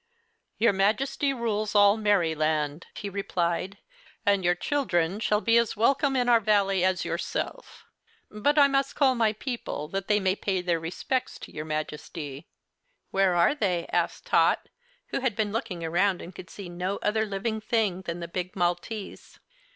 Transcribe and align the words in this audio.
"Your 0.57 0.73
Majesty 0.73 1.31
rules 1.31 1.75
all 1.75 1.95
Merryland," 1.95 2.87
he 2.95 3.07
replied; 3.07 3.77
"and 4.25 4.43
your 4.43 4.55
children 4.55 5.19
shall 5.19 5.41
be 5.41 5.57
as 5.59 5.77
welcome 5.77 6.15
in 6.15 6.27
our 6.27 6.39
Valley 6.39 6.83
as 6.83 7.05
yourself. 7.05 7.85
But 8.31 8.57
I 8.57 8.67
must 8.67 8.95
call 8.95 9.13
my 9.13 9.31
people, 9.31 9.87
that 9.89 10.07
they 10.07 10.19
may 10.19 10.35
pay 10.35 10.63
their 10.63 10.79
respects 10.79 11.37
to 11.41 11.51
your 11.53 11.65
Majesty." 11.65 12.47
"Where 13.11 13.35
are 13.35 13.53
they?" 13.53 13.85
asked 13.93 14.25
Tot, 14.25 14.69
who 15.09 15.19
had 15.19 15.35
been 15.35 15.51
looking 15.51 15.83
around 15.85 16.19
and 16.19 16.33
could 16.33 16.49
see 16.49 16.67
no 16.67 16.97
other 17.03 17.23
living 17.23 17.61
thing 17.61 18.01
than 18.01 18.21
the 18.21 18.27
big 18.27 18.55
Maltese. 18.55 19.37